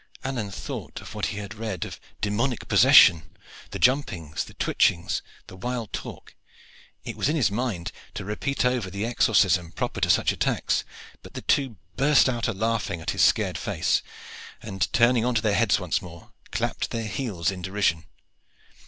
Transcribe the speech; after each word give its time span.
Alleyne 0.23 0.49
thought 0.49 0.99
of 0.99 1.13
what 1.13 1.27
he 1.27 1.37
had 1.37 1.53
read 1.53 1.85
of 1.85 1.99
demoniac 2.21 2.67
possession 2.67 3.21
the 3.69 3.77
jumpings, 3.77 4.45
the 4.45 4.55
twitchings, 4.55 5.21
the 5.45 5.55
wild 5.55 5.93
talk. 5.93 6.33
It 7.03 7.15
was 7.15 7.29
in 7.29 7.35
his 7.35 7.51
mind 7.51 7.91
to 8.15 8.25
repeat 8.25 8.65
over 8.65 8.89
the 8.89 9.05
exorcism 9.05 9.71
proper 9.71 10.01
to 10.01 10.09
such 10.09 10.31
attacks; 10.31 10.83
but 11.21 11.35
the 11.35 11.43
two 11.43 11.75
burst 11.97 12.27
out 12.27 12.47
a 12.47 12.51
laughing 12.53 12.99
at 12.99 13.11
his 13.11 13.21
scared 13.21 13.59
face, 13.59 14.01
and 14.59 14.91
turning 14.91 15.23
on 15.23 15.35
to 15.35 15.41
their 15.43 15.53
heads 15.53 15.79
once 15.79 16.01
more, 16.01 16.31
clapped 16.51 16.89
their 16.89 17.05
heels 17.05 17.51
in 17.51 17.61
derision. 17.61 18.05